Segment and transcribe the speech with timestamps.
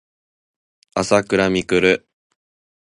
[0.95, 2.09] あさくらみくる